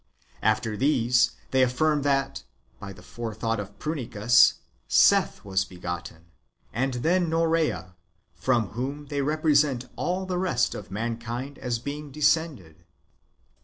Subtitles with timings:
[0.41, 2.41] After these, they affirm that,
[2.79, 4.55] by the forethought of Prunicus,
[4.87, 6.25] Seth w^as begotten,
[6.73, 7.93] and then Norea,^
[8.33, 12.83] from whom they re present all the rest of mankind as being descended.